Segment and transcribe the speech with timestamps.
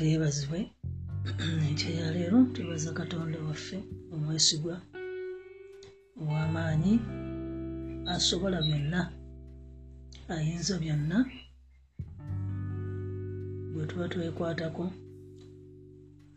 [0.00, 0.60] waffe yeebazibwe
[1.68, 3.78] enkya ya leero twebaza katonda waffe
[4.14, 4.74] omwesigwa
[6.20, 6.94] ow'amaanyi
[8.14, 9.00] asobola byonna
[10.34, 11.18] ayinza byonna
[13.72, 14.84] bwe tuba twekwatako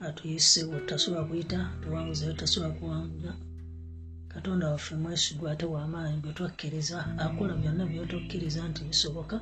[0.07, 3.31] atuyise wetasobola kuyita tuwanguza wetasobola kuwangula
[4.33, 9.35] katonda waffe mwesigwa ate w'amaanyi bwe twakkiriza akola byonna byotukkiriza nti bisoboka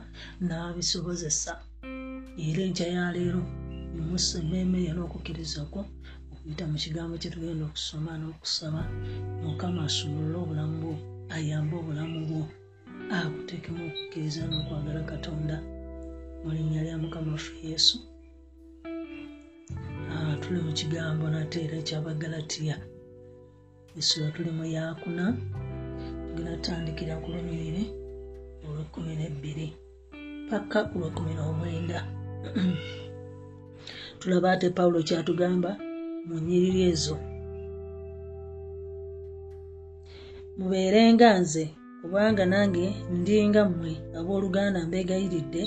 [0.46, 1.54] n'abisobozesa.
[2.48, 3.04] Era enkya ya
[3.92, 5.82] leero bimusa emmeeme ye n'okukkiriza kwo
[6.32, 8.82] okuyita mu kigambo kye tugenda okusoma n'okusaba.
[9.44, 10.94] Mukama asumulule obulamu bwo
[11.36, 12.44] ayambe obulamu bwo.
[13.16, 15.58] Akuteekemu okukkiriza n'okwagala katonda.
[16.44, 17.98] Mu linnya lya mukama waffe yesu.
[20.12, 22.76] Ah, tuli mu kigambo nate era ekyabagalatiya
[24.00, 25.26] esula tuli mu yakuna.
[26.28, 27.84] Tugenda tutandikira ku lunyiriri
[28.66, 29.68] olwekumi nebbiri
[30.50, 32.00] paka ku lwekumi n'omwenda
[34.22, 35.72] tulaba ate pawulo kyatugamba
[36.28, 37.16] mu nyiriri ezo.
[40.58, 41.64] Mubeerenga nze
[42.02, 42.86] kubanga nange
[43.20, 45.64] ndinga mmwe abooluganda mbeegayiridde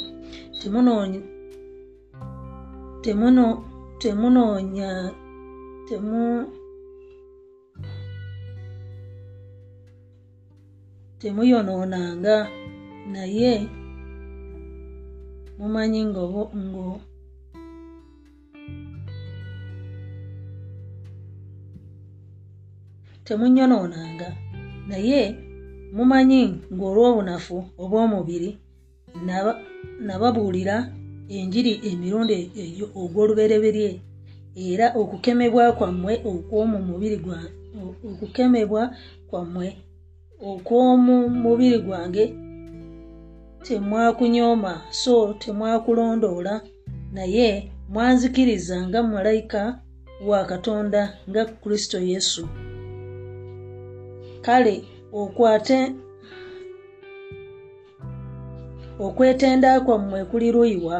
[0.58, 1.20] temunoonya
[3.02, 3.46] temuno
[4.00, 4.90] temunoonya
[5.88, 6.22] temu
[11.20, 12.36] temuyonoonanga
[13.12, 13.52] naye
[15.58, 16.24] mumanyi ngo
[23.26, 24.28] temunyonoonanga.
[24.88, 25.20] Naye
[25.96, 26.40] mumanyi
[26.74, 28.50] ng'olw'obunafu obw'omubiri
[29.26, 29.60] naba-
[30.06, 30.76] nababuulira
[31.36, 33.90] enjiri emirundi egyo ogw'olubereberye
[34.68, 37.16] era okukemebwa kwammwe okw'omu mubiri
[38.10, 38.82] okukemebwa
[39.28, 39.66] kwammwe
[40.50, 42.24] okw'omu mubiri gwange
[43.66, 46.54] temwakunyooma so temwakulondoola.
[47.14, 47.48] Naye
[47.88, 49.62] mwanzikiriza nga malayika
[50.28, 52.48] wa katonda nga kristo yesu
[54.46, 54.74] kale
[55.20, 55.78] okwate
[59.06, 60.98] okwetenda kwammwe kuli luyiwa.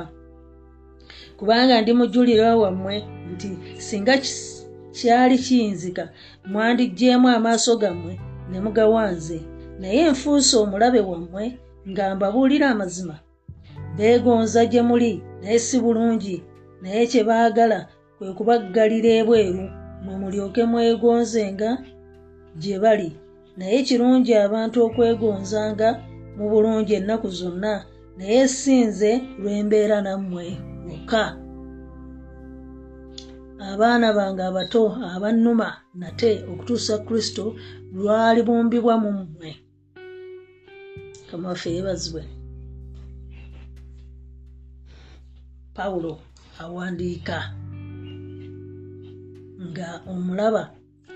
[1.38, 2.94] Kubanga ndi mujulira wammwe
[3.32, 3.48] nti
[3.86, 4.14] singa
[4.96, 6.04] kyali kiyinzika
[6.50, 8.12] mwandiggyeemu amaaso gammwe
[8.50, 9.38] ne mugawanze.
[9.80, 11.44] Naye nfuuse omulabe wammwe
[11.90, 13.16] nga mbabuulira amazima
[13.96, 16.36] beegonza gye muli naye si bulungi.
[16.82, 17.78] Naye kye baagala
[18.18, 19.64] kwe kubaggalira ebweru
[20.04, 21.70] mwe mulyoke mwegonzenga
[22.60, 23.08] gye bali
[23.56, 25.88] naye kirungi abantu okwegonzanga
[26.36, 27.72] mu bulungi ennaku zonna
[28.18, 30.44] naye si nze lwembeera nammwe
[30.84, 31.24] lwokka
[33.70, 34.82] abaana bange abato
[35.14, 35.68] abannuma
[36.00, 37.44] nate okutuusa kristo
[37.94, 39.50] lwalibumbibwa mu mmwe.
[41.28, 42.22] Kamaffe yeebazibwe
[45.76, 46.12] pawulo
[46.62, 47.38] awandiika
[49.68, 50.62] nga omulaba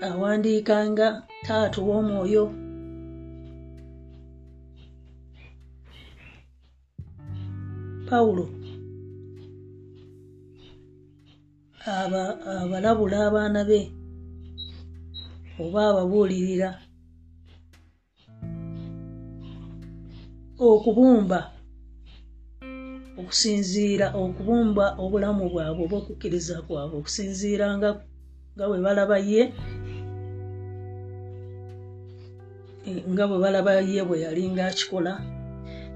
[0.01, 1.07] awandiika nga
[1.45, 2.45] taata w'omwoyo.
[8.07, 8.45] Pawulo.
[11.85, 13.79] Aba- abalabula abaana be
[15.59, 16.69] oba ababuulirira.
[20.59, 21.39] Okubumba
[23.19, 27.89] okusinziira okubumba obulamu bwabwe oba okukkiriza kwabwe okusinziira nga
[28.67, 29.41] bwe balaba ye
[33.11, 35.13] nga bwe balaba ye bwe yali ngaakikola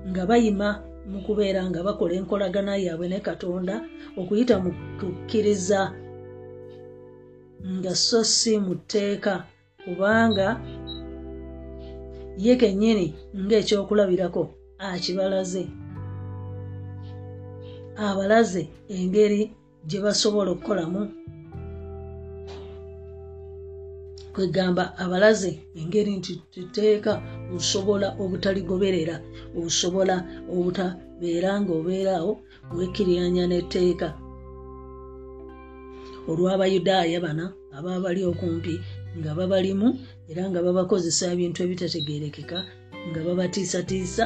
[0.09, 0.69] nga bayima
[1.11, 3.75] mu kubeera nga bakola enkolagana yaabwe ne katonda
[4.19, 5.81] okuyita mu kukkiriza
[7.75, 9.33] nga so si mu tteeka
[9.83, 10.47] kubanga
[12.43, 14.43] ye kennyini ng'ekyokulabirako
[14.79, 15.63] akibalaze.
[18.05, 19.41] Abalaze engeri
[19.87, 21.01] gye basobola okukolamu
[24.33, 27.11] kwegamba abalaze engeri nti tuteeka
[27.55, 29.15] osobola obutaligoberera
[29.63, 30.15] osobola
[30.55, 32.33] obutabeera nga obeeraawo
[32.75, 34.09] wekkirianya n'etteeka.
[36.29, 37.45] Olw'abayudaaya bana
[37.77, 38.75] ababa bali okumpi
[39.17, 39.87] nga babalimu
[40.31, 42.59] era nga babakozesa ebintu ebitategerekeka
[43.09, 44.25] nga babatiisatiisa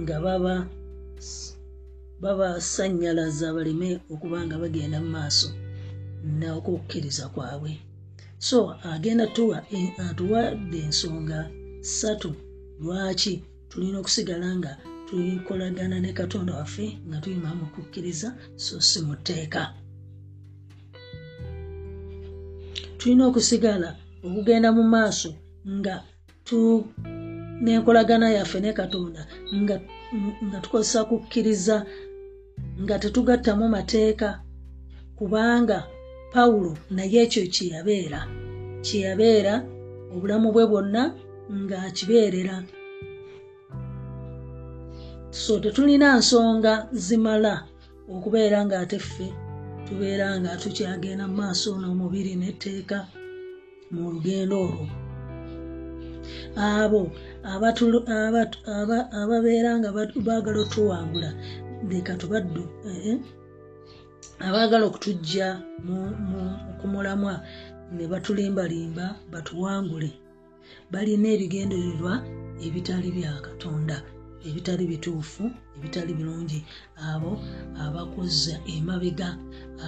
[0.00, 0.54] nga baba
[2.22, 5.48] babasanyalaza baleme okuba nga bagenda mu maaso
[6.38, 7.72] n'okukkiriza kwabwe
[8.48, 8.58] so
[8.94, 9.58] agenda tuwa
[10.06, 11.50] atuwadde ensonga
[11.80, 12.30] ssatu.
[12.80, 13.34] Lwaki?
[13.68, 14.72] Tulina okusigala nga
[15.06, 19.62] tukolagana ne katonda waffe nga tuyima mu kukkiriza so si mu tteeka
[22.98, 23.90] tulina okusigala
[24.26, 25.30] okugenda mu maaso
[25.76, 25.94] nga
[27.62, 29.22] n'enkolagana yaffe ne katonda
[30.50, 31.76] nga tukozesa kukkiriza
[32.82, 34.28] nga tetugattamu mateeka
[35.16, 35.78] kubanga
[36.34, 38.20] pawulo naye ekyo kyeyabeera.
[38.84, 39.54] Kyeyabeera
[40.14, 41.02] obulamu bwe bwonna
[41.62, 42.56] ng'akibeerera
[45.42, 46.72] so tetulina nsonga
[47.04, 47.54] zimala
[48.14, 49.28] okubeera ng'ate ffe
[49.86, 52.98] tubeera nga tukyagenda mu maaso n'omubiri n'etteeka
[53.92, 54.86] mu lugendo olwo.
[56.70, 57.02] Abo
[59.20, 59.90] ababeera nga
[60.26, 61.30] baagala otuwangula
[61.90, 63.18] leka tubaddu eh,
[64.46, 65.46] abaagala okutujja
[66.80, 67.34] kumulamwa
[67.96, 70.10] ne batulimbalimba batuwangule.
[70.92, 72.14] Balina ebigendererwa
[72.66, 73.96] ebitali bya katonda
[74.48, 75.44] ebitali bituufu
[75.76, 76.60] ebitali birungi.
[77.10, 77.32] Abo
[77.84, 79.28] abakuzza emabega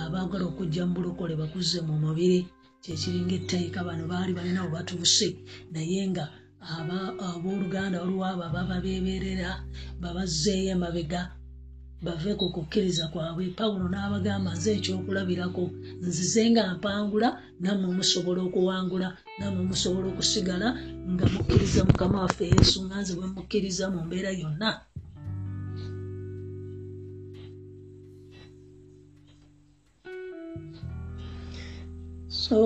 [0.00, 2.40] abaagala okujja mu bulokole bakuzze mu mubiri.
[2.82, 5.28] Kyekiringa etteeka bano baali balina we batuuse
[5.72, 6.24] naye nga
[7.28, 9.50] abooluganda waliwo abo ababa beeberera
[10.00, 11.20] babazzeeyo emabega
[12.06, 13.44] bave ku kukkiriza kwabwe.
[13.58, 15.64] Pawulo n'abagamba nze ekyokulabirako
[16.06, 17.28] nzize nga mpangula
[17.62, 19.08] nammwe musobola okuwangula
[19.38, 20.68] nammwe musobola okusigala
[21.12, 24.70] nga mukkiriza mukama waffe yesu nga nze bwe mukkiriza mu mbeera yonna.
[32.42, 32.58] So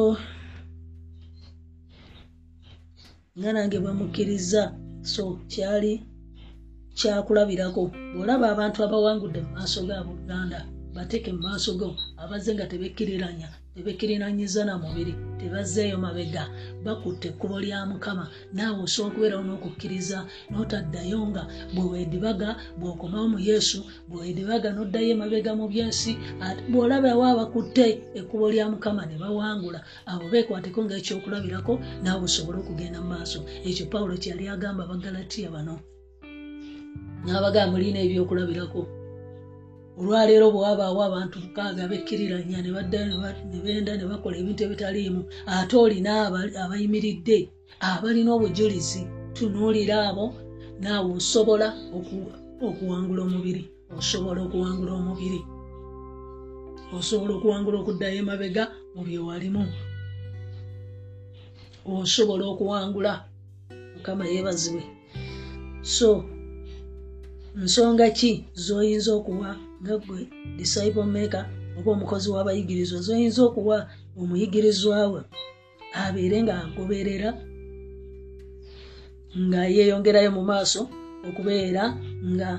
[3.39, 4.63] nga nange bwemukkiriza
[5.13, 6.10] so kyali
[7.00, 7.82] kyakulabirako
[8.12, 10.58] bwolaba abantu abawangudde mu maaso gaabo uganda
[10.94, 11.88] bateeke mu maaso go
[12.23, 16.44] abazze nga tebekkiriranya tebekkirinanyiza na mubiri tebazzeeyo mabega
[16.85, 18.25] bakutte ekkubo lya mukama.
[18.52, 20.19] Naawe osobola okubeerawo n'okukkiriza
[20.50, 21.43] n'otaddayo nga
[21.75, 26.12] bwe weedibaga bw'okomawo mu yesu bwe weedibaga n'oddayo emabega mu byensi
[26.70, 27.87] bw'olabawo abakutte
[28.19, 29.81] ekkubo lya mukama ne bawangula
[30.11, 33.38] abo beekwateko ng'ekyokulabirako naawe osobole okugenda mu maaso.
[33.69, 35.75] Ekyo pawulo kyeyali agamba abagalatiya bano
[37.25, 38.83] n'abagamba mulina ebyokulabirako
[40.01, 43.17] olwaleero bwewabaawo abantu mukaaga bekkiriranya ne baddayo
[43.51, 45.23] ne benda ne bakola ebintu ebitaliimu
[45.57, 46.11] ate olina
[46.63, 47.39] abayimiridde
[47.91, 49.03] abalina obujulizi
[49.35, 50.27] tunuulira abo
[50.81, 51.69] naawe osobola
[52.67, 53.65] okuwangula omubiri
[53.99, 55.41] osobola okuwangula omubiri.
[56.97, 58.65] Osobola okuwangula okuddayo emabega
[58.95, 59.63] mu byewalimu
[61.87, 63.13] osobola okuwangula
[63.95, 64.83] mukama yeebazibwe.
[65.83, 66.09] So
[67.55, 68.44] nsonga ki?
[68.55, 71.47] Zoyinza okuwa nga gwe disciple maker
[71.79, 73.79] oba omukozi w'abayigirizwa zoyinza okuwa
[74.20, 75.20] omuyigirizwa we
[76.02, 77.31] abeere nga agoberera
[79.47, 80.81] nga yeeyongerayo mu maaso
[81.29, 81.85] okubeera
[82.32, 82.50] nga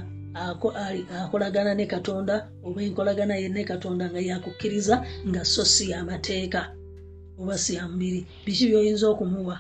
[1.24, 4.96] akolagana ne katonda oba enkolagana ye ne katonda nga yakukkiriza
[5.28, 6.62] nga so si yamateeka
[7.40, 9.56] oba si ya mubiri biki byoyinza okumuwa?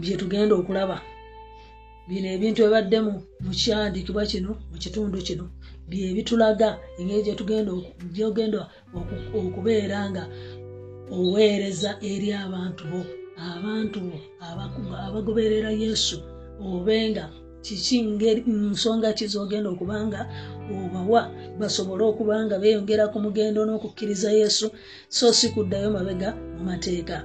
[0.00, 0.96] Byetugenda okulaba
[2.08, 3.12] bino ebintu ebaddemu
[3.44, 5.44] mukyandikibwa kino mu kitundu kino
[5.90, 8.62] byebitulaga engeri gyetugenda
[9.40, 10.24] okubeera nga
[11.16, 13.00] oweereza eri abantu bo.
[13.54, 14.16] Abantu bo
[15.06, 16.16] abagoberera yesu
[16.70, 17.24] obenga
[17.64, 17.96] kiki
[18.72, 20.20] nsonga kizogenda okubanga
[20.72, 21.22] obawa
[21.60, 24.66] basobole okuba nga beeyongera ku mugendo n'okukkiriza yesu
[25.16, 27.16] so si kuddayo mabega mu mateeka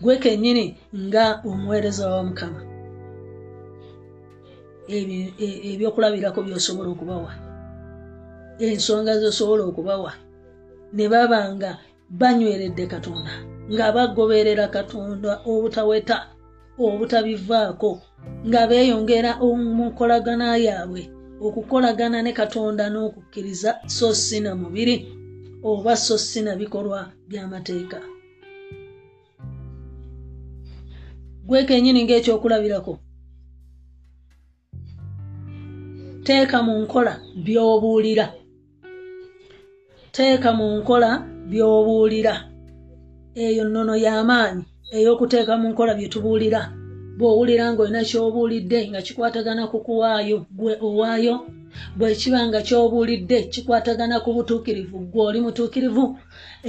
[0.00, 2.60] gwe kennyini nga omuweereza wa mukama.
[5.70, 7.32] Ebyokulabirako byosobola okubawa.
[8.58, 10.12] Ensonga zosobola okubawa.
[10.92, 11.70] Ne baba nga
[12.10, 13.32] banyweredde katonda
[13.72, 16.16] nga bagoberera katonda obutaweta
[16.78, 17.90] obutabivaako
[18.46, 21.02] nga beeyongera omukolagana yaabwe
[21.46, 24.96] okukolagana ne katonda n'okukkiriza so si na mubiri
[25.68, 27.98] oba so si na bikolwa by'amateeka
[31.48, 32.92] gwe kenyini ngaekyokulabirako
[36.26, 37.12] teeka mu nkola
[37.44, 38.26] by'obuulira.
[40.12, 41.10] Teeka mu nkola
[41.50, 42.34] by'obuulira.
[43.44, 44.62] Eyo nnono y'amaanyi
[44.96, 46.60] ey'okuteeka mu nkola bye tubuulira.
[47.18, 51.34] Bw'owulira ng'olina ky'obuulidde nga kikwatagana ku kuwaayo gwe owaayo.
[51.96, 56.04] Bwe kiba nga ky'obuulidde kikwatagana ku butuukirivu gwe oli mutuukirivu.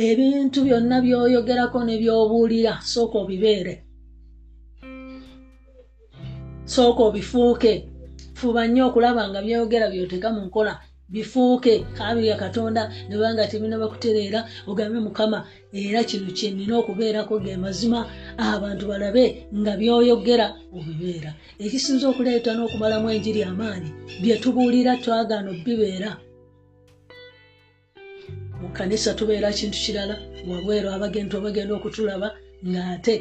[0.08, 3.89] Ebintu byonna by'oyogerako ne by'obuulira sooka obibeere
[6.70, 7.84] sooka obifuuke.
[8.34, 10.74] Fuba nnyo okulaba nga byeyogera byoteka mu nkola.
[11.10, 15.42] Bifuuke kabirya katonda nebanga tebina bakutereera ogambe mukama.
[15.74, 18.06] Era kino kyenina okubeerako ge mazima
[18.38, 20.48] abantu balabe nga byoyogera
[20.78, 21.34] obibeera.
[21.58, 23.90] Ekisinza okuleeta n'okumalamu enjiri amaanyi
[24.22, 26.10] byetubuulira twagaana obibeera.
[28.62, 32.28] Mu kanisa tubeera kintu kirala wabweru abagentu abagenda okutulaba
[32.70, 33.16] ng'ate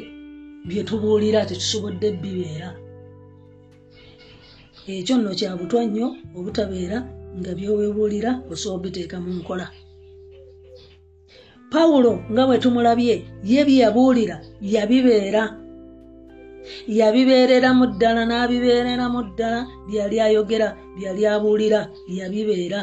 [0.67, 2.69] byetubuulira tetusobodde bibeera
[4.87, 6.07] ekyo nno kyabutwa nnyo
[6.37, 6.97] obutabeera
[7.39, 9.65] nga byowebuulira osobola obiteeka mu nkola.
[11.71, 13.15] Pawulo nga bwe tumulabye
[13.51, 14.35] ye bye yabuulira
[14.73, 15.43] yabibeera.
[16.99, 20.67] Yabibeereramu ddala n'abibeereramu ddala byali ayogera
[20.97, 21.79] byali abuulira
[22.17, 22.79] yabibeera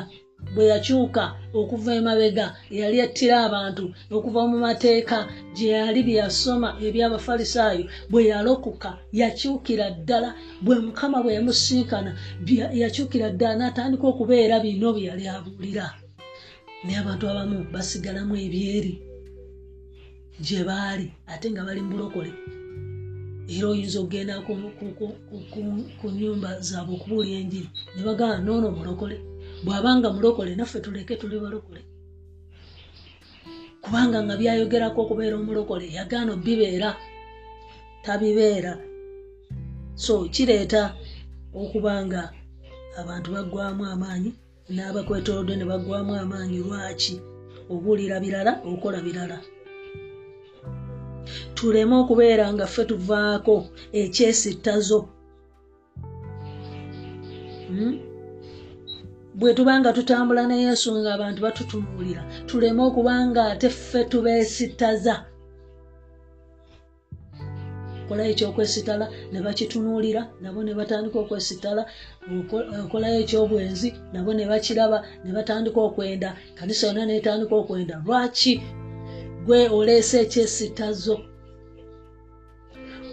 [0.56, 1.24] bwe yakyuka
[1.60, 3.84] okuva emabega yali attira abantu
[4.16, 5.18] okuva mu mateeka
[5.56, 10.30] gye yali bye yasoma ebyabafalisaayo bwe yalokoka yakyukira ddala
[10.64, 12.10] bwe mukama bwe yamusinkana
[12.80, 15.86] yakyukira ddala n'atandika okubeera bino bye yali abuulira.
[16.84, 18.92] Naye abantu abamu basigalamu ebyeri
[20.44, 22.32] gye baali ate nga bali mu bulokole.
[23.54, 24.40] Era oyinza okugenda
[26.00, 29.16] ku nyumba zaabwe okubuulya enjiri ne bagamba noono mulokole
[29.66, 31.82] bw'abanga mulokole naffe tuleke tuli balokole.
[33.82, 36.90] Kubanga nga byayogerako okubeera omulokole yagaana bibeera
[38.04, 38.72] tabibeera.
[40.04, 40.82] So kireeta
[41.60, 42.22] okuba nga
[43.00, 44.30] abantu baggwamu amaanyi
[44.74, 47.14] n'abakwetolodde ne baggwamu amaanyi lwaki?
[47.72, 49.38] Obuulira birala okola birala.
[51.54, 53.56] Tuleme okubeera nga ffe tuvaako
[54.00, 55.00] ekyesittazo
[57.68, 58.05] hmm?
[59.38, 65.14] Bwe tuba nga tutambula ne yesu nga abantu batutunuulira tuleme okuba nga ate ffe tubeesittaza
[68.06, 71.82] okolayo ekyokwesitala ne bakitunuulira nabo ne batandika okwesitala
[72.84, 76.28] okolayo ekyobwenzi nabo ne bakiraba ne batandika okwenda.
[76.54, 77.94] Kanisa yonna netandika okwenda.
[78.06, 78.52] Lwaki?
[79.44, 81.16] Gwe oleese ekyesitazo.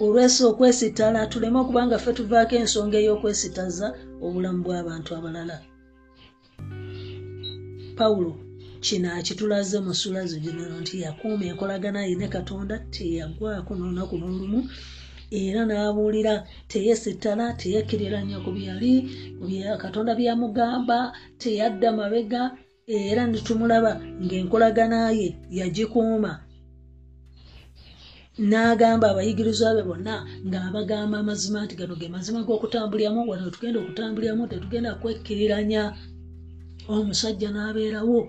[0.04, 3.88] Olwesa okwesitala tuleme okuba nga ffe tuvaako ensonga ey'okwesitaza
[4.26, 5.58] obulamu bw'abantu abalala
[7.98, 8.34] pawulo
[8.86, 14.60] kino akitulaze mu sulazo ginono nti yakuuma enkolagana ye ne katonda teyagwako n'olunaku n'olumu
[15.42, 16.34] era n'abuulira
[16.72, 18.94] teyesittala teyekkiriranya ku byali
[19.84, 20.98] katonda byamugamba
[21.42, 22.42] teyadda mabega
[22.88, 23.92] era netumulaba
[24.24, 26.32] ng'enkolagana ye yagikuuma.
[28.50, 30.16] N'agamba abayigirizwa be bonna
[30.48, 35.82] ng'abagamba amazima nti gano ge mazima g'okutambulyamu wano tugenda okutambulyamu tetugenda kwekkiriranya
[36.88, 38.22] omusajja n'abeerawo.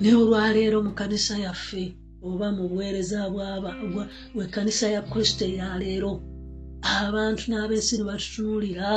[0.00, 1.84] Ne olwaleero mu kanisa yaffe
[2.28, 3.18] oba mu buweereza
[4.34, 6.12] bwekkanisa ya kristo eyaleero
[7.00, 8.88] abantu n'abeesi ne batutunuulira.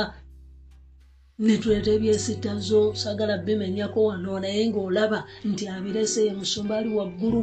[1.38, 5.18] Netuleeta ebyesitazo sagala bimenyako wano naye ng'olaba
[5.48, 7.42] nti abirese ye musumba ali waggulu.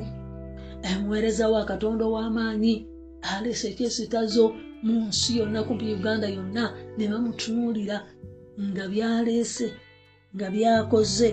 [0.90, 2.74] Emuweereza wa katonda ow'amaanyi
[3.32, 4.46] aleese ekyesitazo
[4.86, 6.64] mu nsi yonna kumpi uganda yonna
[6.98, 7.98] ne bamutunuulira
[8.64, 9.68] nga byaleese
[10.36, 11.30] nga byakoze.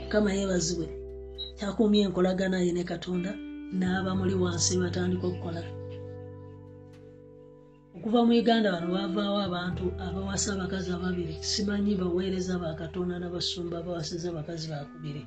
[0.00, 0.86] Mukama yeebazibwe
[1.56, 3.30] kyakuumya enkolagana ye ne katonda
[3.78, 5.62] n'aba muli wansi batandika okukola.
[7.96, 11.34] Okuva mu uganda bano bavaawo abantu abawasa abakazi ababiri.
[11.50, 15.22] Simanyi baweereza bakatonda n'abasumba bawasiza abakazi bakubiri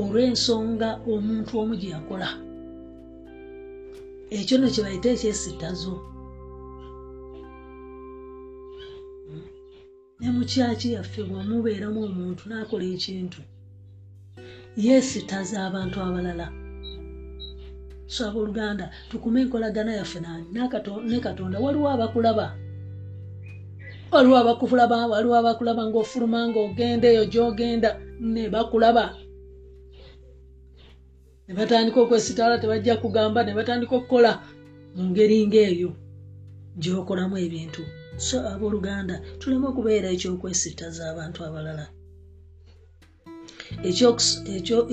[0.00, 2.28] olw'ensonga omuntu omu gye yakola.
[4.38, 5.94] Ekyo no kyebayita ekyesitazo
[10.26, 13.40] ne mukyaki yaffe bwamubeeramu omuntu n'akola ekintu?
[14.84, 16.46] Yeesitaza abantu abalala.
[18.14, 20.18] So abooluganda tukume enkolagana yaffe
[21.10, 22.46] ne katonda waliwo abakulaba?
[24.12, 27.90] Waliwo abakulaba waliwo abakulaba ngaofuluma ngaogenda eyo gyogenda
[28.34, 29.04] ne bakulaba?
[31.46, 34.32] Ne batandika okwesitala tebajja kugamba ne batandika okukola
[34.96, 35.90] mu ngeri ngaeyo
[36.82, 37.84] gyokolamu ebintu
[38.16, 41.86] so abooluganda tuleme okubeera ekyokwesitaza abantu abalala.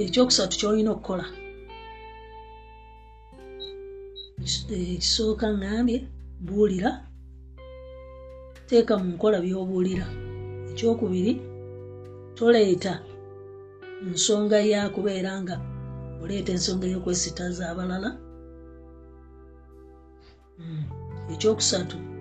[0.05, 1.25] Ekyokusatu kyolina okukola.
[4.77, 5.97] Ekisooka ngambye
[6.45, 6.89] buulira.
[8.67, 10.05] Teeka mu nkola byobuulira.
[10.71, 11.31] Ekyokubiri
[12.35, 12.93] toleeta
[14.11, 15.55] nsonga yakubeera nga
[16.21, 18.09] oleeta ensonga y'okwesitaza abalala.
[20.59, 20.83] Mm.
[21.33, 22.12] ekyokusatu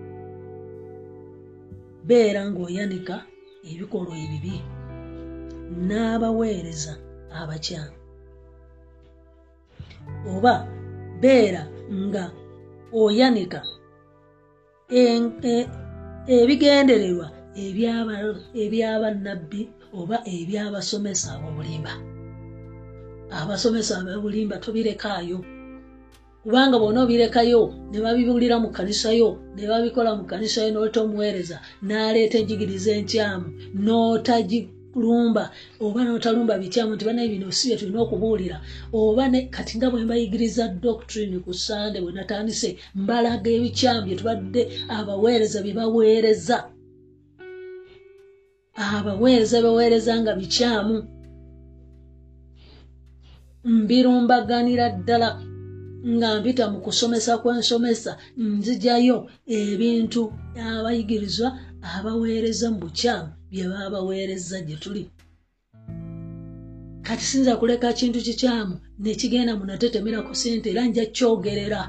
[2.07, 3.15] beera ng'oyanika
[3.71, 4.55] ebikolwa ebibi
[5.87, 6.93] n'abaweereza
[7.39, 7.97] abakyamu.
[10.33, 10.53] Oba
[11.21, 11.61] beera
[12.05, 12.23] nga
[13.01, 13.59] oyanika
[15.01, 15.69] e-
[16.37, 17.27] ebigendererwa
[17.65, 19.61] ebyaba- ebyabannabbi
[19.99, 21.93] oba ebyabasomesa ab'obulimba
[23.39, 25.39] abasomesa ab'obulimba tobirekaayo
[26.43, 31.57] kubanga bona obirekayo ne babibuulira mu kanisayo ne babikola mu kanisayo n'oleta omuweereza
[31.87, 33.47] n'aleeta enjigiriza enkyamu
[33.83, 35.43] n'otagirumba
[35.83, 38.57] oba n'otalumba bikyamu nti banaye bino si bye tulina okubuulira
[38.99, 39.23] oba
[39.55, 42.69] kati nga bwe mbayigiriza doctrine ku sande bwe natandise
[43.01, 44.61] mbalaga ebikyamu bye tubadde
[44.97, 46.57] abaweereza bye baweereza.
[48.75, 50.95] Abaweereza baweereza nga bikyamu.
[53.63, 55.29] Mbirumbaganira ddala
[56.07, 59.17] nga mpita mu kusomesa kwensomesa nzijayo
[59.47, 60.21] ebintu
[60.67, 61.47] abayigirizwa
[61.95, 65.03] abaweereza mu bukyamu bye baba baweereza gye tuli.
[67.05, 71.81] Kati sinza kuleka kintu kikyamu nekigenda munatetemera ku sente era nja kyogerera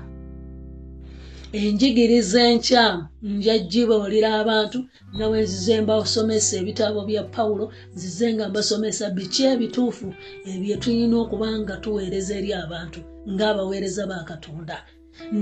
[1.61, 4.79] enjigiriza enkyamu nja gibuulira abantu
[5.15, 10.09] nga bwe nzize mbasomesa ebitabo bya pawulo nzize nga mbasomesa biki ebituufu
[10.53, 13.01] ebyo tulina okuba nga tuweereza eri abantu
[13.33, 14.77] ng'abaweereza ba katonda.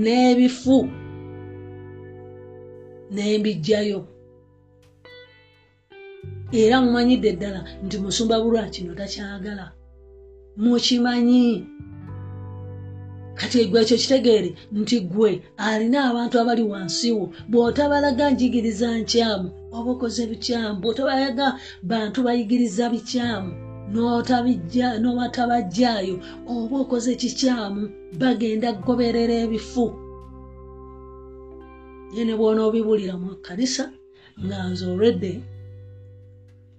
[0.03, 0.77] N'ebifu
[3.13, 3.99] n'embijjayo.
[6.61, 9.65] Era mumanyidde ddala nti musumba bulwa kino takyagala
[10.61, 11.45] mukimanyi
[13.37, 14.49] kati egwe ekyo kitegeere
[14.79, 19.47] nti gwe alina abantu abali wansi wo bw'otabalaga njigiriza nkyamu
[19.77, 21.47] oba okoze bikyamu bw'otabalaga
[21.91, 23.51] bantu bayigiriza bikyamu
[25.01, 26.15] n'obatabajjaayo
[26.53, 27.81] oba okoze kikyamu
[28.21, 29.85] bagenda kugoberera ebifu.
[32.15, 33.85] Ye ne bw'onoobibuulira mu kkanisa
[34.43, 35.31] nga nze olwedde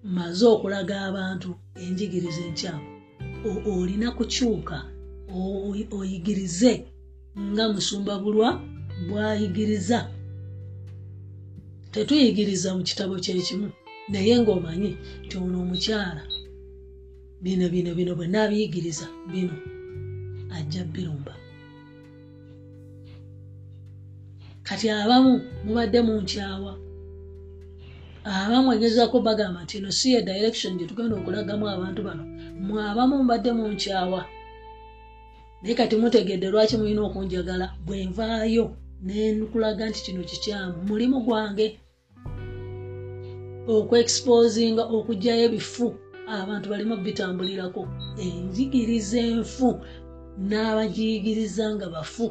[0.04, 1.50] mmaze okulaga abantu
[1.82, 2.86] enjigiriza enkyamu
[3.72, 4.76] olina kukyuka
[5.98, 6.72] oyigirize
[7.50, 8.48] nga musumba bulwa
[9.08, 9.98] bw'ayigiriza.
[11.92, 13.66] Tetuyigiriza mu kitabo kyekimu
[14.12, 14.90] naye ng'omanyi
[15.24, 16.22] nti ono omukyala.
[17.42, 19.54] Bino bino bino bwe naabiyigiriza bino
[20.56, 21.34] ajja birumba
[24.66, 25.32] kati abamu
[25.64, 26.72] mubadde munkyawa
[28.24, 32.24] abamu egezaako bagamba nti eno si ye direction gye tugenda okulagamu abantu bano.
[32.64, 34.20] Mwe abamu mubadde munkyawa
[35.64, 37.66] naye kati mutegedde lwaki mulina okunjagala?
[37.86, 40.76] Bwe nvaayo nenkulaga nti kino kikyamu.
[40.88, 41.66] Mulimu gwange
[43.66, 45.86] okwexposinga okugjayo ebifu.
[46.28, 47.82] Abantu balina bitambulirako.
[48.24, 49.68] Enjigiriza enfu
[50.48, 52.26] n'abagiyigiriza nga bafu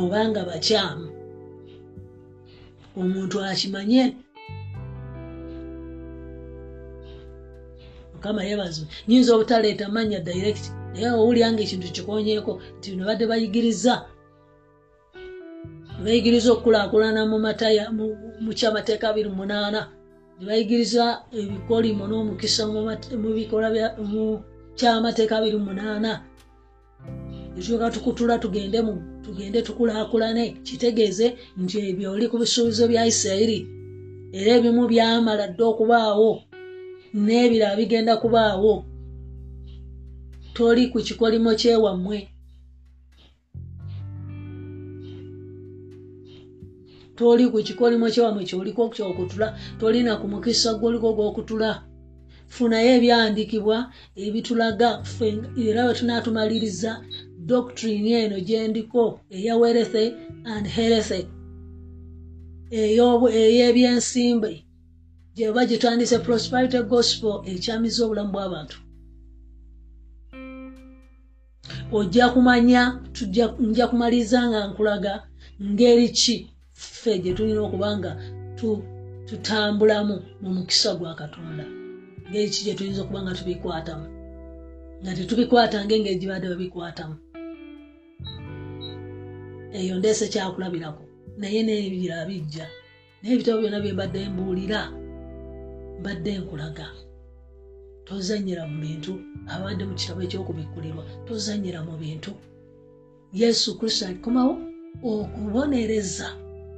[0.00, 1.06] oba nga bakyamu.
[3.00, 4.02] Omuntu akimanye
[8.12, 13.94] mukama yebazwe nyinza obutaleeta manya direct naye owulira nga ekintu kikonyeeko nti bino badde bayigiriza.
[16.04, 17.20] Bayigiriza okukulaakulana
[18.44, 19.80] mu kyamateeka abiri munaana.
[20.38, 21.04] Nebayigiriza
[21.40, 24.24] ebikolimo n'omukisa mu
[24.78, 26.12] kyamateeka abiri munaana.
[27.58, 28.78] Etuyoka tukutula tugende
[29.24, 31.26] tugende tukulaakulane kitegeeze
[31.58, 33.58] nti ebyo oli ku bisuubizo bya isirayiri.
[34.32, 36.30] Era ebimu byamala dde okubaawo
[37.14, 38.87] n'ebirala bigenda kubaawo
[40.58, 42.18] toli ku kikolimo kyewammwe
[47.18, 49.48] toli ku kikolimo kyewammwe kyoliko kyokutula
[49.80, 51.70] tolina ku mukisa gwoliko gwokutula.
[52.54, 53.76] Funayo ebyawandiikibwa
[54.24, 54.90] ebitulaga
[55.66, 56.92] era bwe tunaatumaliriza
[57.50, 59.02] doctrine eno gyendiko
[59.36, 60.04] eya werethe
[60.52, 61.20] and herethe
[62.72, 64.50] ey'ebyensimbe
[65.36, 68.78] gyeba gitandise prosperity gospel ekyamiza obulamu bw'abantu
[71.92, 73.00] ojja kumanya
[73.60, 75.12] nja kumaliriza nga nkulaga
[75.62, 76.36] ngeri ki?
[76.72, 78.10] Ffe gye tulina okuba nga
[78.56, 78.84] tu-
[79.26, 81.64] tutambulamu mu mukisa gwa katonda.
[82.30, 84.06] Ngeri ki gye tuyinza okuba nga tubikwatamu?
[85.02, 87.14] Nga tetubikwata ng'engeri gye badde babikwatamu.
[89.72, 91.02] Eyo ndeese kyakulabirako.
[91.38, 92.66] Naye n'ebirala bijja.
[93.22, 94.80] Naye ebitabo byonna bye mbadde mbuulira
[96.00, 96.86] mbadde nkulaga
[98.08, 99.12] tozanyira mu bintu
[99.52, 102.30] abadde mu kitabo ekyokubikkulirwa tozanyira mu bintu.
[103.40, 104.54] Yesu kristo alikomawo
[105.12, 106.28] okubonereza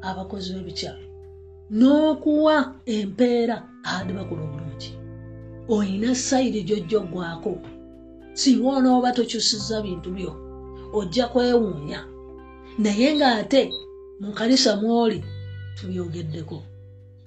[0.09, 1.05] abakozi b'ebikyalo
[1.79, 2.57] n'okuwa
[2.97, 3.57] empeera
[3.89, 4.91] abadde bakola obulungi.
[5.75, 7.53] Olina sayiri gyojjoggwako
[8.41, 10.33] singa onooba tokyusiza bintu byo
[10.99, 12.01] ojja kwewuunya.
[12.83, 13.61] Naye ng'ate
[14.21, 15.19] mu kanisa mwoli
[15.77, 16.59] tubyogeddeko.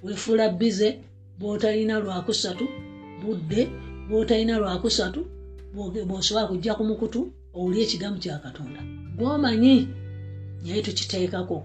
[0.03, 0.89] Weefuula bize
[1.39, 2.65] bw'otalina lwakusatu
[3.21, 3.61] budde
[4.07, 5.21] bw'otalina lwakusatu
[5.73, 7.21] bw'osobola kujja ku mukutu
[7.57, 8.81] owuli ekigamu kya katonda.
[9.17, 9.75] Gwomanyi
[10.63, 11.57] naye tukiteekako.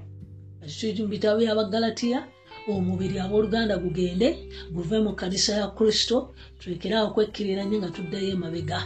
[0.99, 2.21] Mu bitabo by'abagalatiya
[2.69, 4.29] omubiri abooluganda gugende
[4.75, 6.17] guve mu kanisa ya kristo
[6.59, 8.81] tulekeraawo kwekkiriranye nga tuddayo emabega.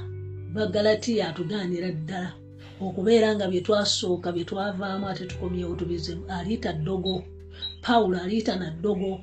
[0.54, 2.30] Bagalatiya atugaanira ddala.
[2.84, 7.24] Okubeera nga bye twasooka bye twavaamu ate tukomyewo tubizemu aliita ddogo.
[7.82, 9.20] Pawulo aliita na ddogo.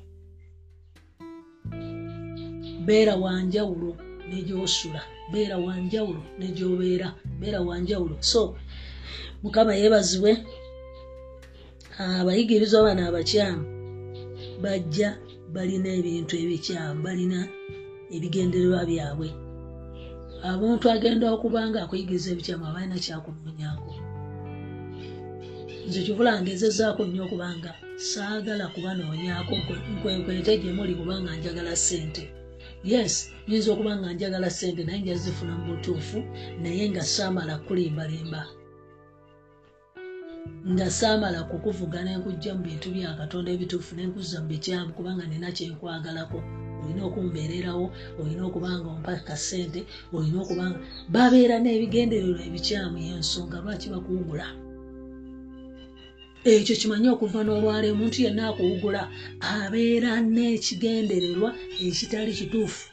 [2.85, 7.07] Beera wanjawulo negyosula beera wanjawulo negyobeera
[7.39, 8.41] beera wanjawulo so
[9.43, 10.31] mukama yeebazibwe
[11.99, 13.63] abayigirizwa bano abakyamu
[14.63, 15.09] bajja
[15.53, 17.39] balina ebintu ebikyamu balina
[18.15, 19.29] ebigendererwa byabwe
[20.51, 23.91] abantu agenda okuba nga akuyigiriza ebikyamu abalina kyakunoonyako
[25.87, 27.71] nze kivulangezezaako nnyo okubanga
[28.09, 29.53] saagala kubanoonyako
[29.93, 32.23] nkwekwete gye muli kubanga njagala ssente
[32.83, 36.19] yes nyinza okuba nga njagala ssente naye njazifuna mu butuufu
[36.61, 38.41] naye nga saamala kulimbalimba.
[40.71, 46.39] Nga saamala kukuvuga nenkujja mu bintu bya katonda ebituufu nenkuzza mu bikyamu kubanga nina kyenkwagalako.
[46.83, 47.85] Olina okumbeererawo
[48.19, 49.81] olina okubanga ompa kasente
[50.15, 50.79] olina okubanga
[51.13, 54.47] babeera n'ebigendererwa ebikyamu yensonga lwaki bakuwugula
[56.45, 59.01] ekyo kimanyi okuva n'olwala omuntu yenna akuwugula
[59.53, 61.49] abeera n'ekigendererwa
[61.87, 62.87] ekitali kituufu.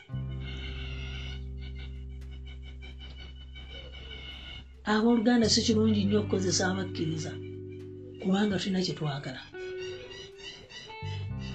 [4.92, 7.32] Abooluganda si kirungi nnyo okukozesa abakkiriza
[8.20, 9.40] kubanga tulina kyetwagala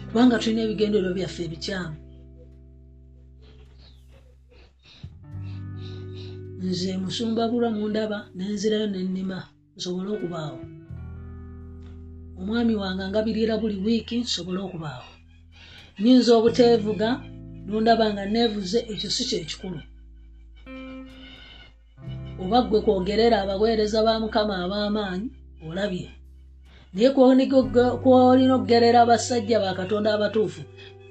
[0.08, 1.98] kubanga tulina ebigendererwa byaffe ebikyamu.
[6.64, 9.38] Nze musumba bulwa mundaba nenzirayo nennima
[9.76, 10.60] nsobole okubaawo
[12.42, 15.12] omwami wange ngabirira buli wiiki nsobole okubaawo.
[16.02, 17.10] Nyinza obuteevuga?
[17.68, 19.80] Nondaba nga neevuze ekyo si kyekikulu
[22.44, 25.30] oba ggwe kwogerera abaweereza ba mukama ab'amaanyi
[25.68, 26.10] olabye.
[26.94, 27.10] Naye
[28.04, 30.62] kwolina okugerera abasajja bakatonda abatuufu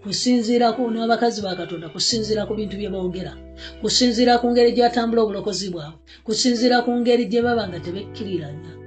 [0.03, 3.33] kusinziiraku n'abakazi bakatonda kusinziira ku bintu bye boogera.
[3.81, 5.99] Kusinziira ku ngeri gye batambula obulokozi bwabwe.
[6.27, 8.80] Kusinziira ku ngeri gye baba nga tebekkiriranya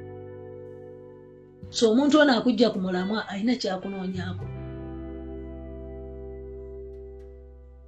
[1.74, 4.46] so omuntu ono akujja ku mulamwa alina kyakunoonyako.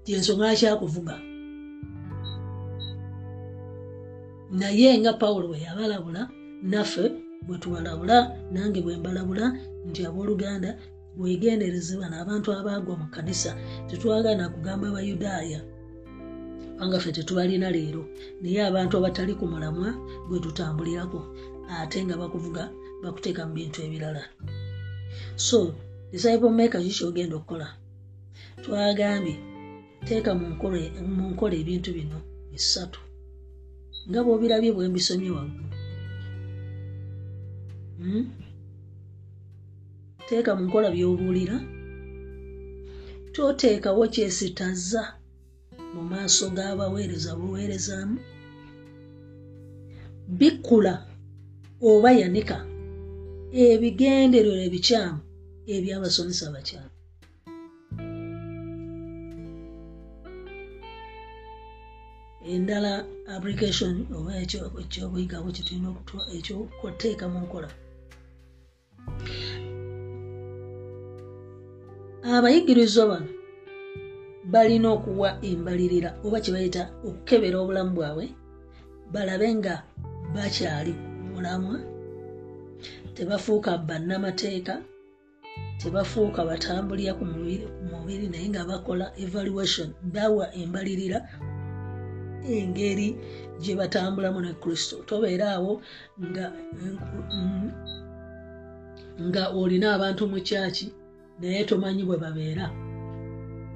[0.10, 1.16] Yensonga kyakuvuga.
[4.60, 6.22] Naye nga pawulo bwe yabalabula
[6.72, 7.06] naffe
[7.46, 8.18] bwe tubalabula
[8.52, 9.46] nange bwe mbalabula
[9.88, 10.70] nti abooluganda
[11.18, 13.52] bwegendereze bano abantu abaagwa mu kanisa
[13.88, 15.60] tetwagana kugamba abayudaaya
[16.74, 18.02] kubanga ffe tetubalina leero.
[18.42, 19.90] Naye abantu abatali ku mulamwa
[20.28, 21.20] gwe tutambulirako
[21.70, 22.64] ate nga bakuvuga
[23.02, 24.24] bakuteeka mu bintu ebirala.
[25.48, 25.58] So
[26.12, 27.68] disciple maker kikyogenda okukola?
[28.64, 29.36] Twagambye
[30.06, 30.46] teeka mu
[31.32, 32.18] nkola ebintu bino
[32.52, 33.00] bisatu
[34.08, 35.70] nga bwobirabye bwe mbisomye waggulu.
[38.00, 38.26] Hmm?
[40.30, 41.58] teeka mu nkola by'obuulira
[43.34, 45.04] toteekawo kyesitaza
[45.94, 48.18] mu maaso g'abaweereza buweerezaamu
[50.40, 50.94] bikkula
[51.90, 52.58] oba yanika
[53.64, 55.20] ebigendererwa ebikyamu
[55.76, 56.92] ebyabasomesa bakyamu.
[62.52, 62.94] Endala
[63.36, 65.90] application oba ekyobuyigabo kyetulina
[66.36, 67.70] ekyokuteeka mu nkola.
[72.34, 73.30] Abayigirizwa bano
[74.52, 78.26] balina okuwa embalirira oba kyebayita okukebera obulamu bwabwe
[79.14, 79.76] balabe nga
[80.36, 80.94] bakyali
[81.32, 81.95] mulamwa
[83.16, 84.76] tebafuuka bannamateeka
[85.82, 87.26] tebafuuka batambulira ku
[87.92, 91.20] mubiri naye nga bakola evaluation bawa embalirira
[92.56, 93.08] engeri
[93.62, 94.96] gye batambulamu ne kristo.
[95.08, 95.82] Tobeera awo
[96.26, 96.46] nga
[99.26, 100.88] nga olina abantu mu kyaki
[101.40, 102.66] naye tomanyi bwe babeera.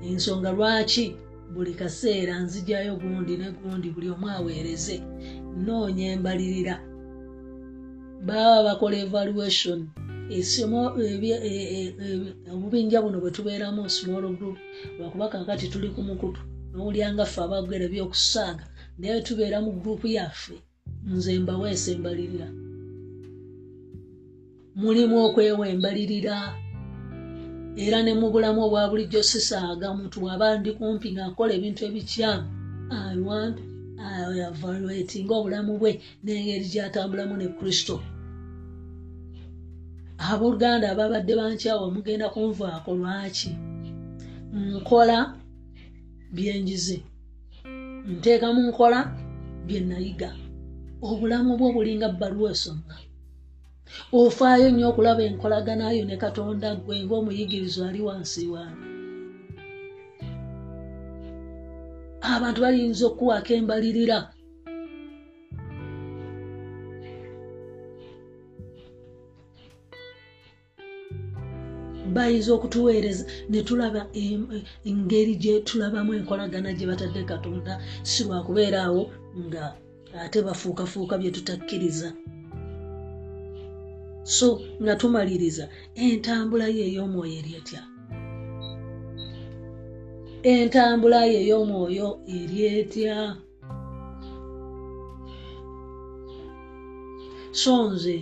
[0.08, 1.06] Ensonga lwaki
[1.54, 4.96] buli kaseera nzijjayo gundi ne gundi buli omu aweereze
[5.66, 6.76] noonya embalirira
[8.28, 9.80] baba bakola evaluation.
[10.30, 10.94] Esomo
[12.54, 14.58] obubinja buno bwe tubeeramu small group
[15.00, 18.66] lwakuba kakati tuli ku mukutu nowulyanga ffe abagere byokusaaga
[19.00, 20.56] naye tubeera mu gurupu yaffe.
[21.06, 22.48] Nze mbaweesa embalirira
[24.76, 26.36] mulimu okwewa embalirira
[27.78, 32.48] era ne mu bulamu obwa bulijjo sisaaga muntu waba ndi kumpi ngaakola ebintu ebikyamu.
[33.16, 33.58] Iwant
[34.00, 35.92] evaluatinga obulamu bwe
[36.24, 37.96] n'engeri gyatambulamu ne kristo.
[40.30, 43.52] Abooluganda ababadde bankyawa mugenda kunvaako lwaki?
[44.54, 45.18] Nkola
[46.36, 46.98] byenjize
[48.12, 49.00] nteeka mu nkola
[49.68, 50.30] byenayiga
[51.10, 52.96] obulamu bwo bulinga bbaluwa esomwa
[54.20, 58.99] ofaayo nnyo okulaba enkolaganayo ne katonda gwe ngaomuyigirizo ali wansi wange
[62.38, 64.20] abantu bayinza okukuwako embalirira.
[72.16, 74.02] Bayinza okutuweereza netulaba
[74.90, 77.74] engeri gyetulabamu enkolagana gye batadde katonda
[78.12, 79.04] si lwakubeera awo
[79.46, 79.64] nga
[80.24, 82.10] ate bafuukafuuka byetutakkiriza
[84.24, 85.66] so nga tumaliriza
[86.06, 87.82] entambula ye ey'omwoyo eri etya
[90.44, 93.18] entambula ye ey'omwoyo eri etya?
[97.52, 98.16] So nze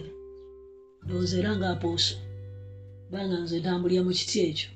[1.03, 2.15] ndowooza era nga apooso
[3.12, 4.69] banga nze ntambulira mu kiti ekyo.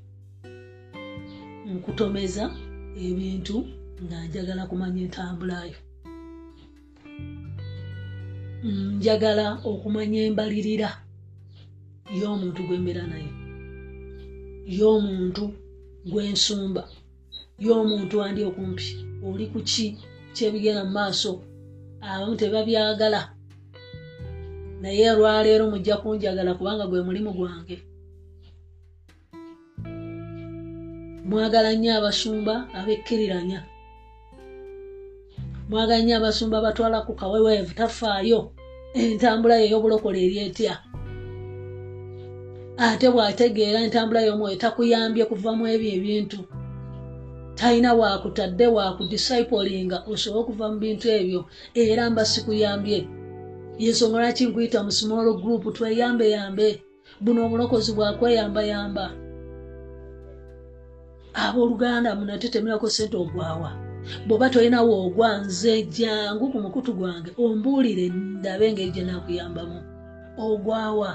[1.74, 2.44] Nkutomeza
[3.08, 3.58] ebintu
[4.04, 5.78] nga njagala kumanya entambulayo
[8.98, 10.90] njagala okumanya embalirira
[12.20, 13.30] y'omuntu gwembeera naye
[14.78, 15.44] y'omuntu
[16.12, 16.84] gwensumba
[17.64, 18.88] y'omuntu andi okumpi?
[19.26, 19.86] Oli ku ki
[20.36, 21.32] kyebigenda mu maaso?
[22.02, 23.22] Abamu tebabyagala.
[24.82, 27.78] Naye olwaleero mujja kunjagala kubanga gwe mulimu gwange.
[31.30, 33.60] Mwagala nnyo abasumba abekkiriranya.
[35.70, 38.40] Mwagala nnyo abasumba abatwala ku kaweweevu tafaayo.
[38.94, 40.76] Entambula ye ey'obulokole eri etya?
[42.78, 46.40] Ate bw'ategeera entambula y'omwoyo takuyambye kuvamu ebyo ebintu
[47.62, 51.42] talina wakutadde wakudiscipolinga osobole okuva mu bintu ebyo
[51.82, 53.00] era mba sikuyambye.
[53.82, 56.68] Yensonga lwaki nkuyita mu small group tweyambeyambe.
[57.24, 59.06] Buno obulokozi bwakweyambayamba
[61.44, 63.72] abooluganda munatetemerako sente ogwawa.
[64.26, 69.80] Bw'oba tolinawo ogwa nze jangu ku mukutu gwange ombuulire ndabe engeri gye naakuyambamu.
[70.48, 71.12] Ogwawa.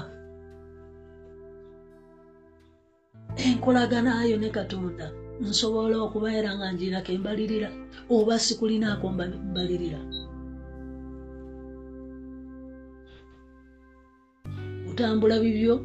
[3.35, 5.07] Enkolaganayo ne katonda
[5.41, 7.69] nsobola okubeera nga njirako embalirira
[8.15, 9.05] oba sikulinaako
[9.49, 9.99] mbalirira.
[14.89, 15.75] Otambula bibyo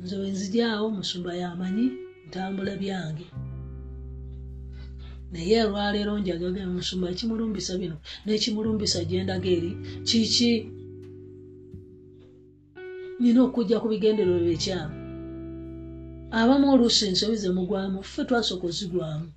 [0.00, 1.86] nze wenzijaawo musumba yamanyi
[2.28, 3.26] ntambula byange.
[5.32, 9.70] Naye olwaleero njagaga musumba ekimulumbisa bino n'ekimulumbisa gyendaga eri
[10.08, 10.52] kiki?
[13.20, 14.97] Nina okujja ku bigendererwa byekyama
[16.30, 19.28] abamu oluusi ensobi ze mugwamu ffe twasooka ozigwamu.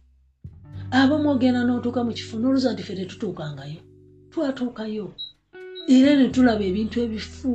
[0.92, 3.80] Abamu ogenda n'otuuka mu kifo n'oluuza nti ffe tetutuukangayo.
[4.32, 5.08] Twatuukayo.
[5.88, 7.52] Era ne tulaba ebintu ebifu.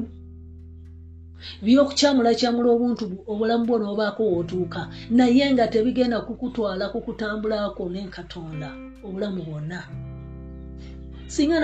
[1.65, 4.81] Byokukyamulakyamula obuntu obulamu bwo n'obaako wootuuka
[5.17, 8.69] naye nga tebigenda kukutwala kukutambulako nenkatonda
[9.07, 9.81] obulamu bwonna.
[11.35, 11.57] Singa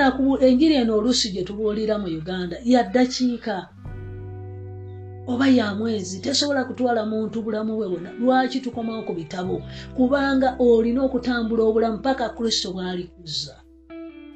[0.47, 3.55] enjiri eno oluusi gye tubuulira mu uganda yaddakiika
[5.27, 8.11] oba ya mwezi tesobola kutwala muntu bulamu bwe bwonna.
[8.13, 9.63] Lwaki tukomawo ku bitabo?
[9.97, 13.57] Kubanga olina okutambula obulamu paka kristo bwali kuzza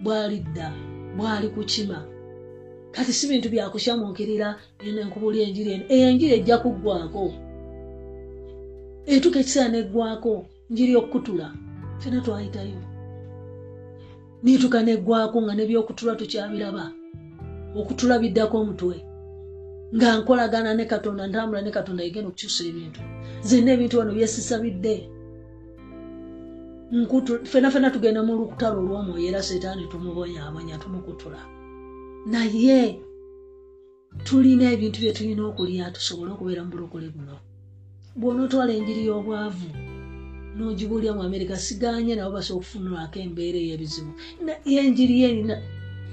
[0.03, 0.73] bwali dda
[1.17, 2.05] bwali kukima.
[2.93, 5.85] Kati si bintu byakushamuukirira enkubuulya enjiri eno.
[5.89, 7.33] Enjiri ejja kuggwako
[9.07, 11.53] etuka ekiseera neggwako njiri okukutula.
[11.99, 12.81] Fena twayitayo.
[14.43, 16.93] Nituka neggwako nga nebyokutula tukyabiraba.
[17.77, 19.06] Okutula biddako omutwe
[19.97, 23.01] nga nkolagana ne katonda ntambula ne katonda yegenda okukyusa ebintu.
[23.49, 24.95] Zenna ebintu wano byesisabidde.
[27.51, 31.41] Fena fena tugenda mu lukutalo olw'omwoyo era setaani tumubonyabonya tumukutula
[32.33, 33.01] naye
[34.27, 37.37] tulina ebintu bye tulina okulya tusobole okubeera mu bulokole buno.
[38.19, 39.69] Bw'onootwala enjiri y'obwavu
[40.57, 44.13] n'ogibuulya mu amerika siganye nabo basobola okufunirwako embeera ey'ebizibu.
[44.73, 45.57] Yenjiri yerina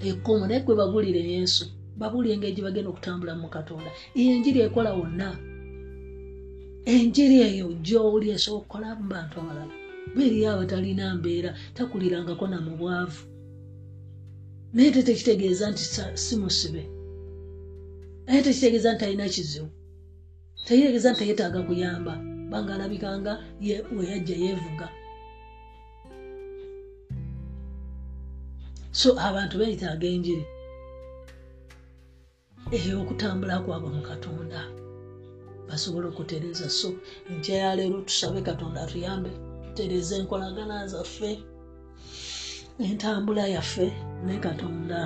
[0.10, 1.65] ekkomo naye gwe babuulire yesu
[1.99, 3.89] babuulire engeri gye bagenda okutambula mu katonda.
[4.15, 5.29] Enjiri ekola wonna.
[6.93, 9.73] Enjiri eyo gy'owuli esobola okukola mu bantu abalala.
[10.15, 13.23] Beeriyo abatalina mbeera takulirangako na mu bwavu.
[14.73, 15.84] Naye te tekitegeeza nti
[16.23, 16.84] si musibe.
[18.25, 19.69] Naye tekitegeeza nti talina kizibu.
[20.65, 22.13] Tekitegeeza nti teyetaaga kuyamba.
[22.51, 23.34] Banga alabikanga
[23.95, 24.88] weyajja yeevuga.
[28.91, 30.45] So abantu beetaaga enjiri
[32.76, 34.60] ey'okutambula kwabwe mu katonda.
[35.68, 36.68] Basobole okutereza.
[36.70, 36.90] So
[37.30, 39.32] enkya yaleero tusabe katonda atuyambe
[39.64, 41.32] tutereze enkolagana zaffe
[42.80, 43.88] entambula yaffe
[44.26, 45.00] ne katonda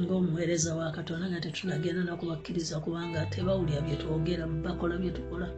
[0.00, 5.48] ngaomuweereza wa katonda nga tetunagenda nakubakkiriza kubanga tebawulya byetwogera bakola byetukola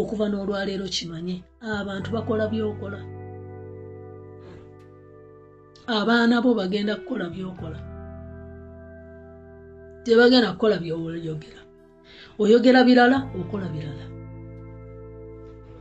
[0.00, 1.36] okuva n'olwaleero kimanye
[1.78, 3.00] abantu bakola byokola
[5.98, 7.78] abaana bo bagenda kukola byokola
[10.04, 11.60] tebagenda kukola byoyogera
[12.42, 14.04] oyogera birala okola birala.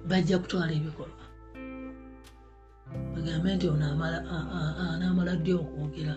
[0.09, 1.23] Bajja kutwala ebikolwa.
[3.13, 3.85] Bagambe nti ono
[4.91, 6.15] anaamala ddi okwogera?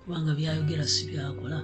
[0.00, 1.58] Kubanga byayogera si byakola.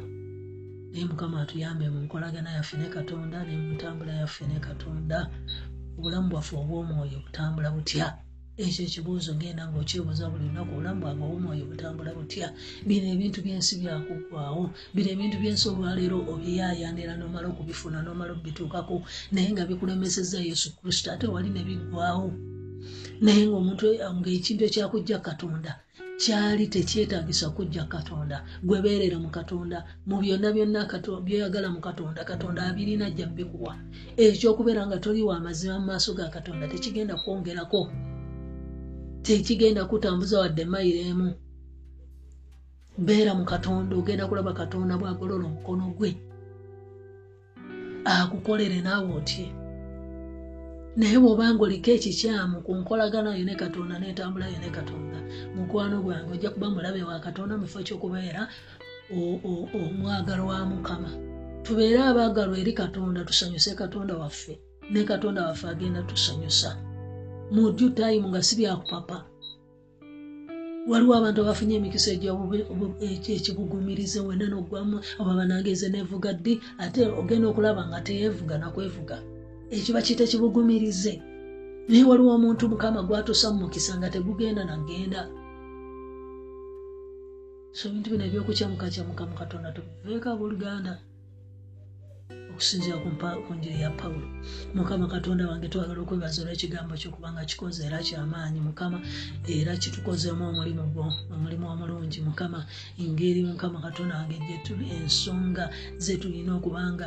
[0.90, 5.18] Naye mukama atuyambe mu nkolagana yaffe ne katonda ne mu ntambula yaffe ne katonda.
[5.96, 8.06] Obulamu bwaffe obw'omwoyo butambula butya
[8.64, 12.48] ekyo ekibuuzo ngenda ngaokyebuuza buli lunaku obulamu bwange obw'omwoyo butambula butya?
[12.88, 14.62] Bino ebintu byensi byakuggwawo
[14.94, 18.96] bino ebintu byensi olwaleero obiyaayanira nomala okubifuna nomala okubituukako
[19.32, 22.28] naye nga bikulemeseza yesu kristo ate wali ne biggwawo
[23.24, 23.84] naye ngaomuntu
[24.18, 25.72] ngaekintu ekyakujja katonda
[26.22, 28.38] kyali tekyetagisa kujja katonda.
[28.66, 30.80] Gwebeerera mu katonda mu byonna byonna
[31.26, 33.74] byoyagala mu katonda katonda abirina jja bikuwa
[34.24, 37.80] ekyokubeera nga toli wa mazima mu maaso ga katonda tekigenda kwongerako
[39.26, 41.34] tekigenda kutambuza wadde mayiro emu.
[42.98, 46.10] Beera mu katonda ogenda kulaba katonda bwagolola omukono gwe.
[48.04, 49.46] Akukolere naawe otye.
[50.96, 55.18] Naye bw'obanga oliko ekikyamu ku nkolagana yo ne katonda n'entambula yo ne katonda
[55.54, 58.42] mukwano gwange ojja kuba mulabe wa katonda mufo kyokubeera
[59.10, 61.10] omwagalo wa mukama.
[61.64, 64.54] Tubeere abaagalwa eri katonda tusanyuse katonda waffe
[64.90, 66.70] ne katonda waffe agenda tusanyusa
[67.54, 69.18] mu dyu tayimu nga si byakupapa
[70.90, 72.10] waliwo abantu abafunye emikisa
[73.36, 76.54] ekibugumirize wena nogwamu oba banageze nevuga ddi
[76.84, 79.16] ate ogenda okulaba nga teyevuga nakwevuga
[79.76, 81.12] ekiba kita kibugumirize
[81.88, 85.20] naye waliwo omuntu mukama gwatusa mu mukisa nga tegugenda nagenda
[87.76, 90.92] so ebintu bino ebyokukyamukacamuka mu katonda tuveeko abooluganda
[92.56, 92.96] okusinzira
[93.44, 94.26] ku njiri ya pawulo.
[94.74, 98.98] Mukama katonda wange twagala okwebaza olwekigambo kyokubanga kikoze era kyamaanyi mukama
[99.44, 102.18] era kitukozemu omulimu gwo omulimu omulungi.
[102.24, 102.60] Mukama
[103.02, 104.36] engeri mukama katonda wange
[104.96, 105.64] ensonga
[106.04, 107.06] zetulina okubanga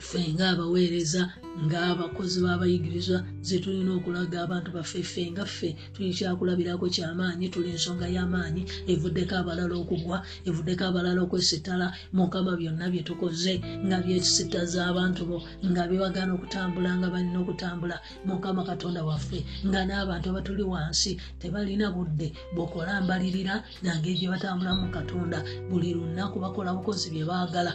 [0.00, 1.22] ffe ngaabaweereza
[1.66, 8.62] ngaabakozi b'abayigirizwa zetulina okulaga abantu baffe ffe nga ffe tuli kyakulabirako kyamaanyi tuli ensonga y'amaanyi
[8.92, 13.54] evuddeko abalala okugwa evuddeko abalala okwesittala mukama byonna byetukoze
[13.86, 17.96] nga byesittaza abantu bo nga bebagaana okutambula nga balina okutambula.
[18.26, 25.38] Mukama katonda waffe nga n'abantu abatuli wansi tebalina budde bwokola mbalirira nange gye batambulamu katonda.
[25.68, 27.72] Buli lunaku bakola bukozi bye baagala.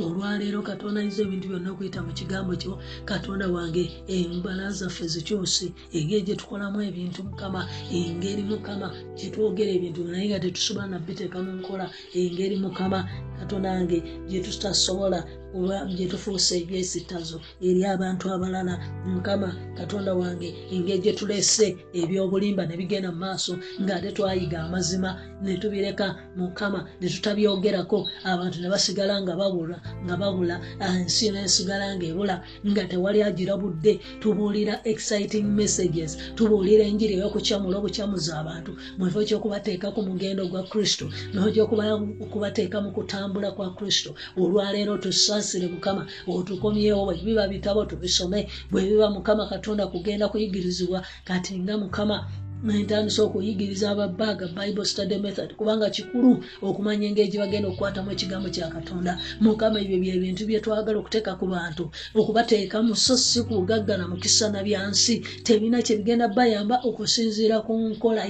[0.00, 2.72] Olwaleero katonda yiza ebintu byonna okuyita mu kigambo kyo
[3.04, 3.84] katonda wange
[4.16, 7.60] embala zaffe zikyuse engeri gyetukolamu ebintu mukama
[7.98, 8.88] engeri mukama
[9.18, 11.86] gyetwogera ebintu naye nga tetusobola nabiteeka mu nkola
[12.20, 12.98] engeri mukama
[13.38, 15.20] katonda wange gyetutasobola
[15.58, 17.38] oba gyetufuusa ebyesittazo
[17.68, 18.74] eri abantu abalala
[19.12, 21.66] mukama katonda wange engeri gyetulese
[22.00, 25.10] ebyobulimba ne bigenda mu maaso ngaate twayiga amazima
[25.42, 26.06] netubireka
[26.38, 27.98] mukama netutabyogerako
[28.32, 32.36] abantu ne basigala nga babula nga babula ensi nesigala nga ebula
[32.70, 40.42] nga tewali agirabudde tubuulira exciting messages tubuulira enjiri eyokucyamula obukyamuza abantu mwefo kyokubateeka ku mugendo
[40.50, 44.14] gwa kristo nokyokubateeka mu kutambula kwa kristo.
[44.36, 52.16] Olwaleero tusaasire mukama otukomyewo bwebiba bitabo tubisome bwebiba mukama katonda kugenda kuyigirizibwa kati nga mukama
[52.62, 59.12] ntandisa okuyigiriza ababaaga bible study method kubanga kikulu okumanya engeri gyebagenda okukwatamu ekigambo kya katonda.
[59.42, 61.84] Mukama ebyo byebintu byetwagala okuteeka ku bantu.
[62.14, 68.22] Okubateekamu so si kugaggana mukisa na byansi tebina kyebigenda bayamba okusinziira ku nkola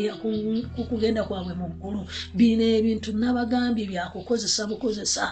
[0.75, 2.01] ku kugenda kwabwe mu ggulu
[2.35, 5.27] bino ebintu nabagambye byakukozesa bukozesa.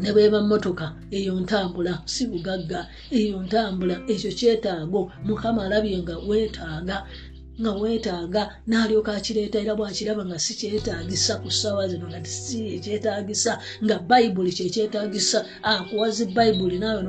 [0.00, 2.80] Ne bweba motoka eyo ntambula si bugagga.
[3.10, 5.00] Eyo ntambula ekyo kyetaago.
[5.26, 6.96] Mukama alabye nga weetaaga
[7.60, 13.52] nga weetaaga n'alyoka akireeta era bwakiraba nga si kyetaagisa ku ssaawa zino nga si ekyetaagisa
[13.84, 17.02] nga bayibuli kyekyetaagisa akuwazi bayibuli naawe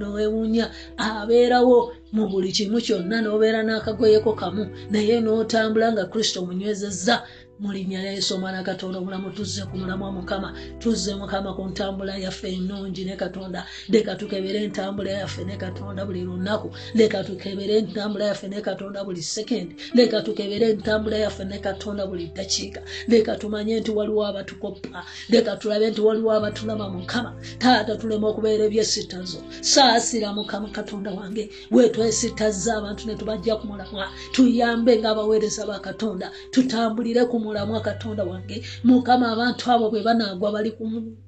[0.00, 1.78] nowewuunya abeerawo
[2.12, 7.16] mu buli kimu kyonna n'obeera n'akagoyeko kamu naye n'otambula nga kristo munywezezza
[7.60, 11.66] mu linnya lya yesu omwana katonda omulamu tuzze ku mulamu wa mukama tuzze mukama ku
[11.68, 13.66] ntambula yaffe ennungi ne katonda.
[13.88, 16.70] Leka tukebere entambula yaffe ne katonda buli lunaku.
[16.94, 22.30] Leka tukebere entambula yaffe ne katonda buli sekendi leka tukebere entambula yaffe ne katonda buli
[22.34, 22.80] dakiika.
[23.08, 25.04] Leka tumanye nti waliwo abatukoppa.
[25.28, 27.34] Leka tulabe nti waliwo abatulaba mukama.
[27.58, 31.50] Taata tulema okubeera ebyesitazo saasira mukama katonda wange.
[31.70, 36.30] Wetwesitazza abantu ne tubajja ku mulamwa tuyambe ng'abaweereza ba katonda.
[36.50, 38.62] Tutambulire ku mulamwa katonda wange.
[38.84, 40.70] Mukama abantu abo bwe banagwa bali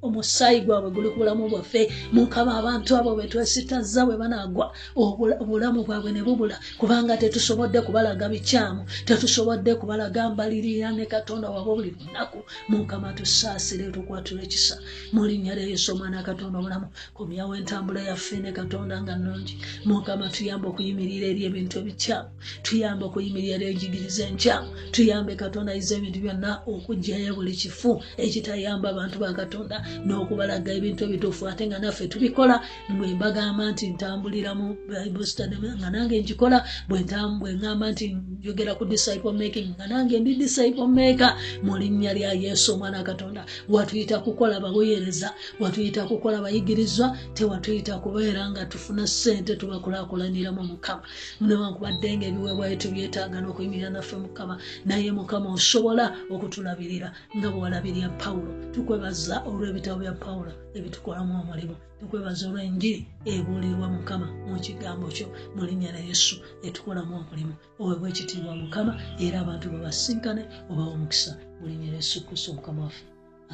[0.02, 1.88] omusaayi gwabwe guli ku bulamu bwaffe.
[2.12, 6.56] Mukama abantu abo bwe twesitaza bwe banagwa obulamu bwabwe ne bubula.
[6.78, 12.44] Kubanga tetusobodde kubalaga bikyamu tetusobodde kubalaga mbalirira ne katonda waba buli lunaku.
[12.68, 14.76] Mukama tusaasire tukwatula ekisa.
[15.12, 19.56] Mulinnya lya yesu omwana katonda obulamu komyawo entambula yaffe ne katonda nga nnungi.
[19.84, 22.28] Mukama tuyamba okuyimirira eri ebintu ebikyamu
[22.62, 29.18] tuyamba okuyimirira eri enjigiriza enkyamu tuyambe katonda yiza ebintu byonna okugjayo buli kifu ekitayamba abantu
[29.22, 31.46] ba katonda n'okubalaga ebintu ebituufu.
[31.48, 32.60] Ate nga naffe tubikola
[32.98, 34.76] bwe mbagamba nti ntambulira mu
[35.24, 36.58] study nga nange nkikola
[36.88, 38.06] bwe ŋŋamba nti
[38.40, 41.32] njogera ku disciple making nga nange ndi disciple maker
[41.62, 43.42] mu linnya lya yesu omwana katonda.
[43.68, 45.28] Watuyita kukola baweereza
[45.60, 51.02] watuyita kukola bayigirizwa tewatuyita kubeera nga tufuna ssente tubakulaakulaniramu mukama.
[51.40, 54.54] Newankubadde nga ebiweebwayo tubyetaaga n'okuyimirira naffe mukama.
[54.84, 61.76] Naye mukama osobola okola okutulabirira nga bwalabirira pawulo tukwebaza olw'ebitabo bya pawulo ebitukolamu omulimu.
[62.00, 63.00] Tukwebaza olw'enjiri
[63.32, 66.34] ebuulirwa mukama mu kigambo kyo mu linnya la yesu
[66.66, 67.54] etukolamu omulimu.
[67.80, 68.92] Oweebwa ekitiibwa mukama
[69.24, 73.04] era abantu bwe basinkane obawa omukisa mu linnya la yesu kristo mukama waffe.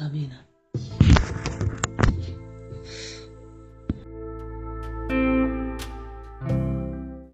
[0.03, 0.37] Amiina.
[5.09, 5.46] thank you